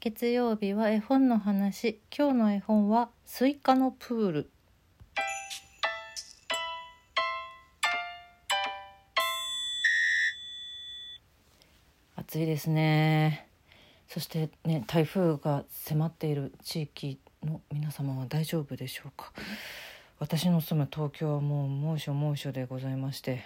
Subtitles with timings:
[0.00, 2.00] 月曜日は絵本の話。
[2.16, 4.50] 今日の絵本はスイカのプール。
[12.14, 13.48] 暑いですね。
[14.06, 19.32] そしてね台風が迫っている地域の皆様は大丈夫でしょうか？
[20.20, 23.42] 私の住む東京はもう猛暑猛暑でございまして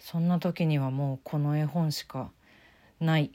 [0.00, 2.32] そんな時にはもうこの絵本しか
[2.98, 3.30] ない。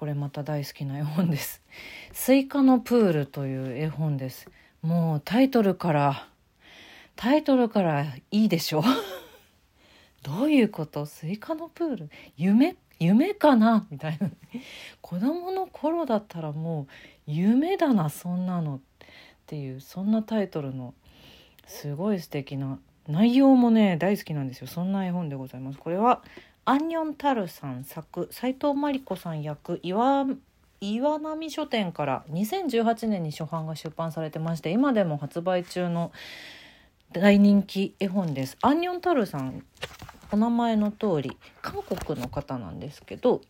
[0.00, 1.60] これまた大好きな絵本です
[2.14, 4.48] 「スイカのプール」という絵本です。
[4.80, 6.26] もうタイトルから
[7.16, 8.82] タイトルからいいでしょ？
[10.24, 11.04] どういうこと？
[11.04, 12.10] スイカのプール？
[12.38, 13.86] 夢夢かな？
[13.90, 14.30] みたいな。
[15.02, 16.86] 子供の頃だったらもう
[17.26, 18.76] 夢だなそんなの。
[18.76, 18.80] っ
[19.46, 20.94] ていうそんなタイトルの
[21.66, 24.66] すごい素敵な内容もね大好きなんですよ。
[24.66, 25.78] そんな絵本でございます。
[25.78, 26.22] これは
[26.64, 30.26] アンニョンタルさん作斉藤真理子さん訳岩
[30.80, 36.12] 岩波書店から2018年に初版が出版されてまして今でも発売中の
[37.12, 39.64] 大人気絵本ですアンニョンタルさん
[40.32, 43.40] お名前の通り韓国の方なんですけど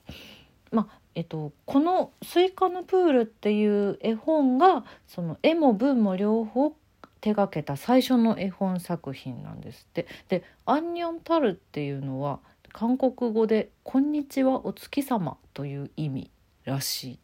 [0.73, 6.75] まあえっと、この「スイカのプール」っていう絵本がその絵も文も両方
[7.21, 10.07] 手がけた最初の絵本作品なんですって。
[10.29, 12.39] で「アンニョンタル」っていうのは
[12.73, 16.31] 韓国語で「こんにちはお月様」という意味
[16.65, 17.19] らしい。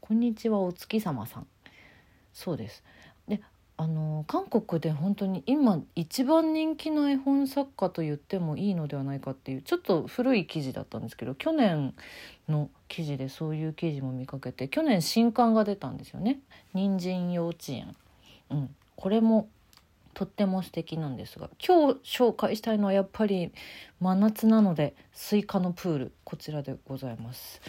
[0.00, 1.46] こんにちはお月様さん。
[2.32, 2.82] そうです。
[3.28, 3.40] で
[3.78, 11.94] あの韓国で本当に今一番人気の絵本作家と言ってもいいのではないかっていうちょっと古い記事だったんですけど去年
[12.48, 16.40] の記事でそういう記事も見かけて去年新刊が出たんですよね
[16.72, 17.94] 「人参幼稚園」
[18.48, 19.48] うん、これも
[20.16, 23.52] とっても素敵なんですが今日紹介したいのはやっぱり
[24.00, 27.60] 真夏なのでスイカのプールこちらでございます。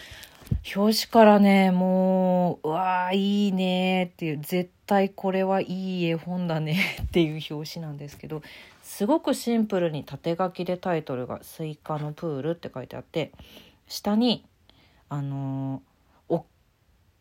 [0.73, 8.41] 表紙からねもううわーいいねっていう絶対これはいい絵本だねっていう表紙なんですけど
[8.81, 13.33] すごくシンプルに縦書きでタイトルが「スイカのプール」って書いてあって
[13.89, 14.45] 下に
[15.09, 16.43] あのー、おっ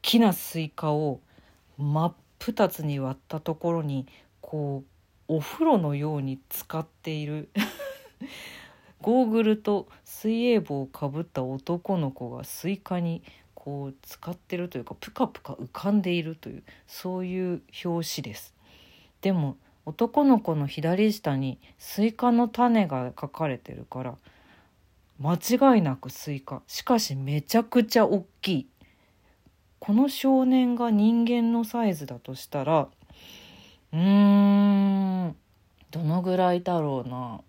[0.02, 1.18] きなスイカを
[1.78, 4.06] 真っ二つに割ったところに
[4.40, 4.95] こう
[5.28, 7.48] お風呂のように浸かっている。
[9.02, 13.22] ゴーグルと水泳帽をかぶった男の子がスイカに
[13.54, 18.54] こう浸かってるというかプカプカ浮かんでいるというそういう表紙です。
[19.20, 24.14] でも男の子の左下にスイカの種が描かれてるから
[25.18, 26.62] 間違いなくスイカ。
[26.66, 28.66] しかしめちゃくちゃ大きい。
[29.78, 32.88] この少年が人間のサイズだとしたら
[33.92, 35.05] うーん。
[35.90, 37.40] どのぐらいだろうな。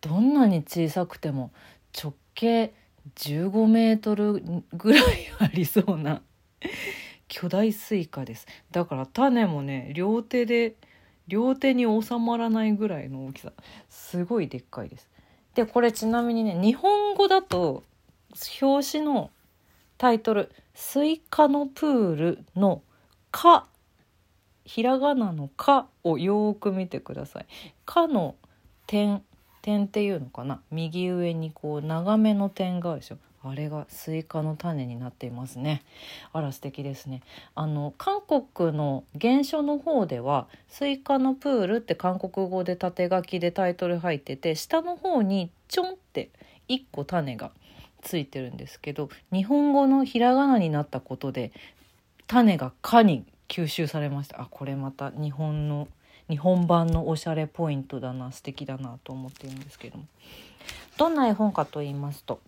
[0.00, 1.50] どんなに小さくても
[1.96, 2.72] 直径
[3.16, 4.42] 15メートル
[4.72, 5.04] ぐらい
[5.38, 6.22] ありそうな
[7.28, 8.46] 巨大スイカです。
[8.70, 10.76] だから種もね両手で
[11.28, 13.52] 両手に収まらないぐらいの大きさ。
[13.88, 15.08] すごいでっかいです。
[15.54, 17.82] でこれちなみにね日本語だと
[18.60, 19.30] 表紙の
[19.98, 22.82] タイトル「スイカのプール」の
[23.32, 23.66] 「か」
[24.66, 27.46] ひらがなの「か」をよく見てください。
[27.84, 28.34] かの
[28.86, 29.22] 点
[29.62, 30.60] 点っていうのかな？
[30.70, 33.18] 右上にこう長めの点があるでしょ。
[33.42, 35.82] あれがスイカの種になっていますね。
[36.32, 37.22] あら素敵ですね。
[37.54, 46.30] あの韓国の原書の方ではスイカのプールって韓国語で縦書きでタイトル入ってて下の方にちょんって
[46.68, 47.52] 1個種が
[48.02, 51.52] ついてるんですけど日本語のひらがなになったことで
[52.26, 54.40] 種が「か」に吸収されました。
[54.40, 55.88] あこれまた日本の
[56.28, 58.32] 日本版のおしゃれポイントだな。
[58.32, 60.04] 素敵だなと思っているんですけども。
[60.96, 62.40] どんな絵本かと言いますと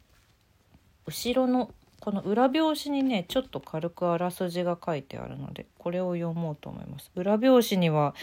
[1.06, 1.70] 後ろの
[2.00, 7.10] この裏表紙にねちょっと軽くあらすじが書いてあるのでこれを読もうと思います。
[7.14, 8.14] 裏表紙には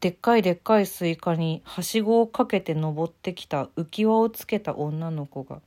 [0.00, 5.60] でっかいでっかいスイカにはしごをかけて登ってきた浮き輪をつけた女の子が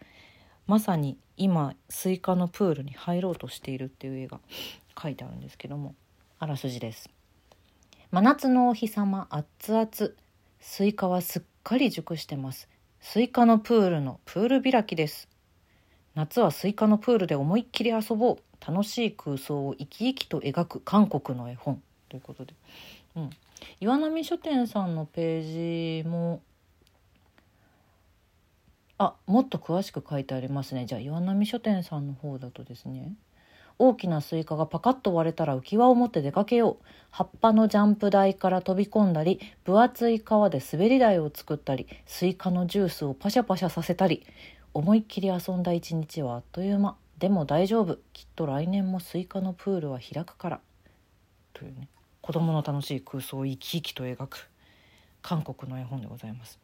[0.68, 4.40] まさに今スイカのプールに入ろうとしているっていう絵が
[5.02, 5.96] 書いてあるんですけども
[6.46, 7.10] あらすじです。
[8.12, 9.90] 真夏のお日様熱々。
[10.60, 12.70] スイカはすっかり熟してます。
[13.02, 15.28] スイカのプールのプール開きです。
[16.14, 18.38] 夏はスイカのプールで思いっきり遊ぼう。
[18.64, 20.82] 楽しい空想を生き生きと描く。
[20.82, 21.82] 韓国の絵本。
[22.10, 22.54] ということで、
[23.16, 23.30] うん、
[23.80, 26.44] 岩波書店さんのページも
[29.00, 30.86] あもっと詳しく書いてありますね。
[30.86, 33.16] じゃあ岩波書店さんの方だとですね。
[33.78, 36.86] 大きなスイカがパカッと割れたら浮き輪を持って出かけよう。
[37.10, 44.26] 葉っぱのジャンプ台から飛び込んだり分厚い皮で滑り台を作ったりスイカのジュースをパシャパシャさせたり。
[44.74, 46.98] 思いっきり遊んだ一日はあっという間。
[47.18, 47.98] でも大丈夫。
[48.12, 50.60] きっと来年もスイカのプールは開くから」
[51.54, 51.88] というね。
[52.22, 54.50] 子供の楽しい空想を生き生きと描く。
[55.22, 56.60] 韓国の絵本でございます。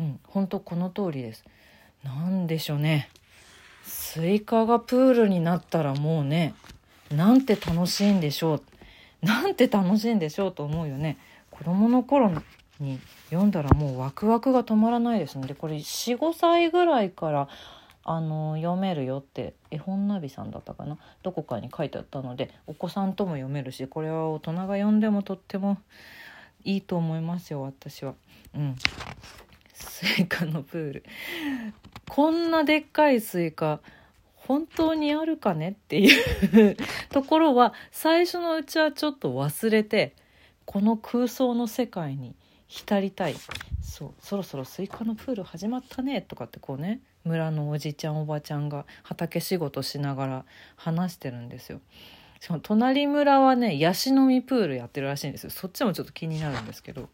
[0.00, 1.44] うん、本当この通りです。
[2.02, 3.08] なんでしょうね。
[3.82, 6.54] スイカがプールになったらもうね、
[7.10, 8.62] なんて楽しいんでしょう。
[9.22, 11.18] なんて楽しいんでしょうと思うよね。
[11.50, 12.32] 子供の頃
[12.80, 12.98] に
[13.30, 17.48] 読んだらもうワクワクが止まらないですので、これ4、5歳ぐらいから
[18.04, 20.98] あの読めるよって絵本ナビさんだったかな？
[21.22, 25.78] どこかに書いてあったのでお子さんとも読めるしこれは大人が読んでもとっても
[26.64, 28.14] いいと思いますよ私は。
[28.56, 28.76] うん、
[29.72, 31.04] スイカのプール
[32.14, 33.80] こんなでっかいスイカ
[34.34, 36.76] 本当にあるかねっていう
[37.08, 40.14] ところは最初のうちはちょっと忘れて
[40.66, 42.34] この空想の世界に
[42.68, 43.36] 浸りたい。
[43.80, 50.44] そうそろそろスイカのプール始まったねとかってこうね村のおじちゃんおばちゃんが畑仕事しながら
[50.76, 51.80] 話してるんですよ。
[52.40, 55.50] しかも隣村はねヤシの実プールやってるらしいんですよ。
[55.50, 57.08] そっちもちょっと気になるんですけど。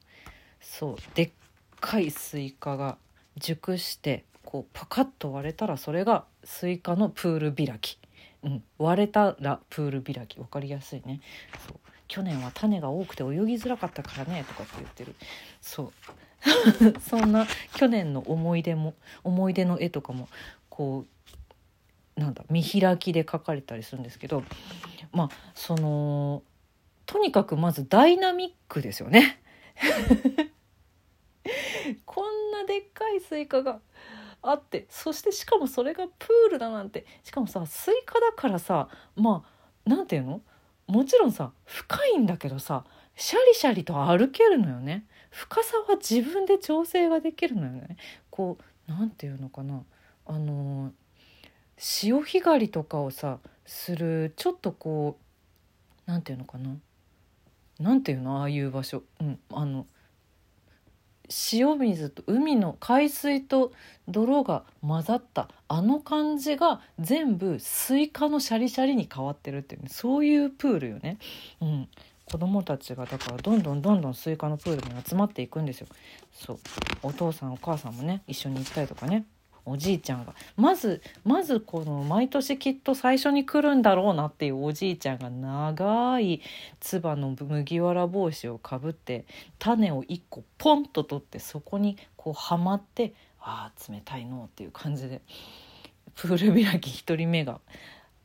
[0.60, 1.30] そうでっ
[1.78, 2.98] かいスイカが
[3.36, 7.98] 熟してこうパカッと割れたらそれがスイカのプール開き、
[8.42, 10.38] うん、割れたらプール開き。
[10.38, 11.20] 分かりやすいね。
[11.68, 11.76] そう。
[12.06, 15.14] 去年は種が多くて泳ぎづらかったからねとかって言ってる。
[15.60, 15.92] そう。
[17.06, 17.46] そんな
[17.76, 20.30] 去年の思い出も思い出の絵とかも
[20.70, 21.04] こ
[22.16, 24.42] うなんだ見開きで描かれたりするんですけど
[25.12, 26.42] まあその
[27.04, 29.42] とにかくまずダイナミックですよね。
[32.06, 33.80] こんなでっかいスイカが
[34.42, 40.40] あってそしてしかもそれがプールだなんてしかもさスイカだからさまあなんていうの？
[40.86, 42.84] もちろんさ深いんだけどさ
[43.16, 45.04] シャリシャリと歩けるのよね。
[45.30, 47.96] 深さは自分で調整ができるのよね。
[48.30, 48.58] こ
[48.88, 49.82] うなんていうのかな。
[50.26, 50.92] あの
[51.76, 55.18] 潮干狩りとかをさするちょっとこ
[56.06, 56.70] うなんていうのかな。
[57.78, 58.40] なんていうの？
[58.40, 59.86] ああいう場所、うん、あの
[61.52, 63.72] 塩水と海の海水と
[64.08, 71.18] 泥が混ざったあの感じが全部スイカのシャリシャリに変わってるっていう、ね、そういうプールよね。
[71.60, 71.88] うん、
[72.24, 75.86] 子供たちがだからどんどんどんどんスイカのプールに集まっていくんですよ。
[76.32, 76.58] そう。
[77.02, 79.24] お父さんお母さんもね一緒に行ったりとかね。
[79.68, 80.34] おじいちゃんが。
[80.56, 86.40] まずまずこの毎年きっと最初に来るんだろうなっていうおじいちゃんが長い
[86.80, 89.24] つばの麦わら帽子をかぶって
[89.58, 95.20] 種を1個ポンと取ってそこにこうはまってああ冷たいのっていう感じで。
[96.14, 97.60] プール開き1人目が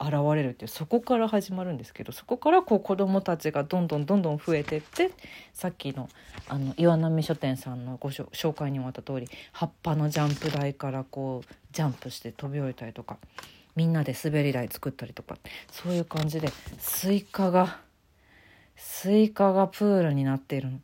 [0.04, 5.12] 現れるっていうそこから始まるんですけどそこからこう子どもたちがどんどんどんどん増えてって
[5.54, 6.10] さっきの
[6.48, 13.18] あの岩波書店さんのご紹介にもあった通り葉っぱのジャンプ台からこうジャンプして飛び降りたりとか
[13.76, 15.38] みんなで滑り台作ったりとか
[15.72, 16.50] そういう感じで
[16.80, 17.80] スイカが
[18.76, 20.80] スイカがプールになっているの。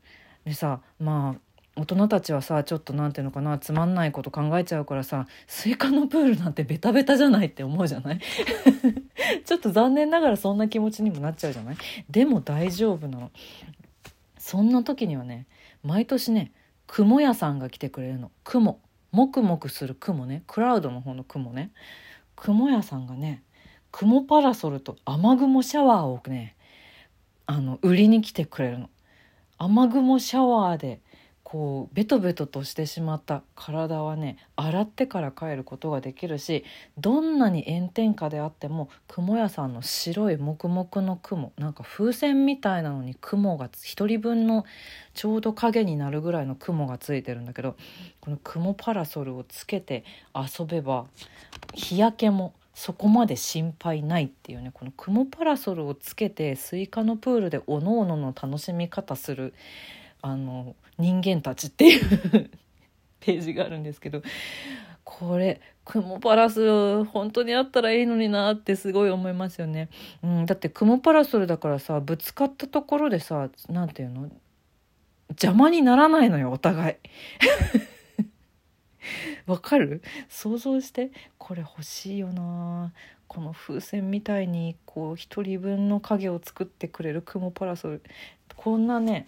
[0.45, 1.48] でさまあ
[1.79, 8.19] 大人たちはさちょっと何ていうのかなつまんないこと考えちゃうからさスイカのプールなんてベタベタじゃないって思うじゃない？
[9.45, 11.77] ちょっと残念ながらそんな気持ちにもなっちゃうじゃない？
[12.09, 13.31] でも大丈夫なの。
[14.37, 15.45] そんな時にはね
[15.83, 16.51] 毎年ね
[16.87, 18.31] 雲屋さんが来てくれるの。
[18.43, 18.79] 雲。
[19.11, 20.43] もくもくする雲ね。
[20.47, 21.71] クラウドの方の雲ね。
[22.35, 23.41] 雲屋さんがね
[23.91, 26.55] 雲パラソルと雨雲シャワーをね
[27.45, 28.89] あの売りに来てくれるの。
[29.57, 31.01] 雨雲シャワーで
[31.51, 36.63] こうベトベトとしてしまった体はね洗ってから帰ることができるし
[36.99, 44.63] どんなに炎天下であっても雲屋さんの白い黙々の雲なんか風船みたいなのに雲が1人分の
[45.15, 47.75] ちょうど影になるぐらいの雲がついてるんだけど
[48.21, 50.03] この雲パラソルをつけて
[50.35, 51.07] 遊べば
[51.73, 59.55] 日焼けもそこまで心配ないっていうねこの雲パラソルをつけてスイカのプールでおのおのの楽しみ方する
[60.21, 62.49] あの人間たちっていう
[63.21, 64.21] ページがあるんですけど
[65.03, 69.89] これ雲パラソル本当にあったらいいのになってすごい思いますよね。
[70.23, 74.29] うん、だって雲パラソルだからさぶつかったところでさ何て言うの？
[75.29, 76.95] 邪魔にならないのよお互い。
[79.47, 80.01] わかる？
[80.27, 81.11] 想像して。
[81.39, 82.93] これ欲しいよな。
[83.27, 88.03] この風船みたいにこう一人分の影を作ってくれる雲パラソル。
[88.55, 89.27] こんなね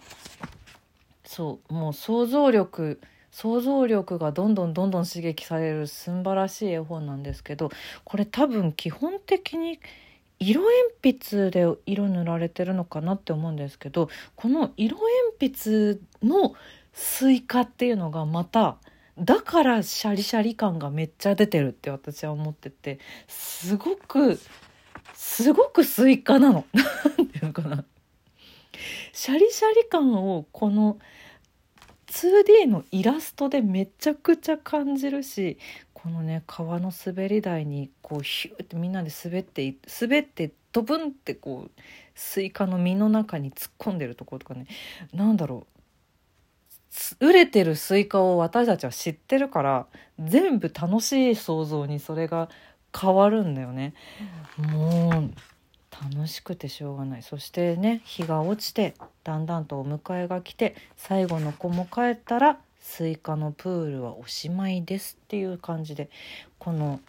[1.32, 7.70] そうもう想像力想像力がどんどんどんどん刺激されるすんばらしい絵本なんですけど
[8.04, 9.80] これ多分基本的に
[10.38, 10.60] 色
[11.00, 14.98] 鉛筆で色塗られてるのかなって思うんですけどこの色
[15.38, 16.54] 鉛筆の
[16.92, 18.76] スイカっていうのがまた
[19.18, 24.38] だからシャリシャリ感がめっちゃ出てるって私は思っててすごく
[25.14, 26.66] すごくスイカなの。
[27.16, 27.84] なんていうのかな。
[29.12, 30.98] シャリシャリ感をこの
[32.12, 35.56] 2D のイラストでめちゃくちゃ感じるし
[35.94, 41.70] このね川の滑り台にこうヒューってみんなで滑って滑ってドブンってこう
[42.14, 44.66] スイカの実の中に突っ込んでるところとかね。
[45.14, 45.66] 何だろ
[47.20, 47.26] う。
[47.26, 49.86] 売れてるスイカを私たちは知ってるから
[50.18, 52.50] 全部楽しい想像にそれが
[52.94, 53.94] 変わるんだよね。
[54.58, 55.30] もう
[56.14, 57.22] 楽しくてしょうがない。
[57.22, 66.10] そしてね日が落ちてだんだんとお迎えが来て最後の子も帰ったらスイカのプールはおしまいですっていう感じで
[66.58, 67.00] この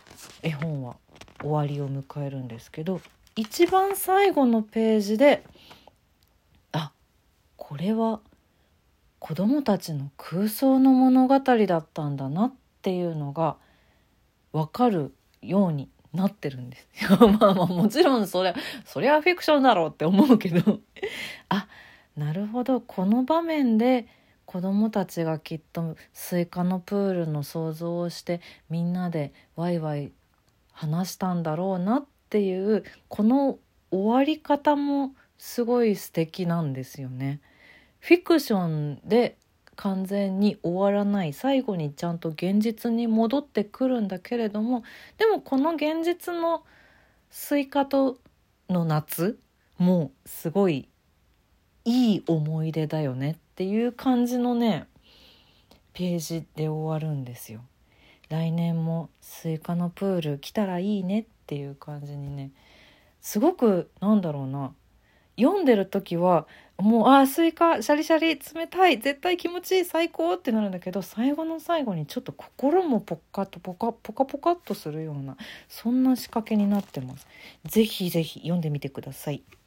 [0.44, 0.96] 絵本は
[1.42, 3.02] 終わりを迎えるんですけど
[3.36, 5.44] 一番最後のページで
[6.72, 6.92] あ
[7.58, 8.20] これは
[9.20, 13.56] 子供たちの空想の物語だったんだなっていうのが
[14.52, 16.88] 分かるようになってるんです。
[17.40, 18.54] まあまあもちろんそれ
[18.86, 20.80] そりゃフィクションだろうって思うけど
[21.50, 21.68] あ
[22.16, 24.08] なるほどこの場面で
[24.46, 30.12] 子供たちがきっとスイカのプールの想像をしてみんなでワイワイ
[30.72, 33.58] 話したんだろうなっていうこの
[33.92, 37.42] 終わり方もすごい素敵なんですよね。
[38.00, 39.38] フィクションで
[39.76, 44.84] 完全に終わらない最後にちゃんと現実に戻ってくるんだけれども
[45.18, 46.64] でもこの現実の
[47.30, 48.20] スイカと
[48.70, 49.40] の夏
[49.78, 50.90] もすごい
[51.86, 54.88] いい思い出だよねっていう感じのね
[55.94, 57.62] ページで終わるんですよ。
[58.30, 62.52] 来年もスイカのプール来たらいいねっていう感じにね
[63.22, 64.74] すごくなんだろうな
[65.40, 66.48] 読んでる時は
[66.78, 75.38] もうあスイカシャリシャリ冷たい絶対気持ちいい最高ってなるんだけど最後の最後にちょっと心もポッカとポカポカポカっとするような
[75.70, 77.28] そんな仕掛けになってます。
[77.66, 79.44] ぜひぜひ読んでみてください。